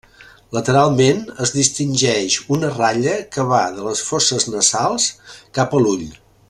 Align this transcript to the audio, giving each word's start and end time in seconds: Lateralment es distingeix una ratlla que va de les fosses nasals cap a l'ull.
Lateralment 0.55 1.19
es 1.45 1.51
distingeix 1.57 2.39
una 2.57 2.73
ratlla 2.79 3.15
que 3.37 3.47
va 3.55 3.63
de 3.77 3.87
les 3.89 4.05
fosses 4.09 4.51
nasals 4.55 5.11
cap 5.61 5.77
a 5.81 5.85
l'ull. 5.87 6.07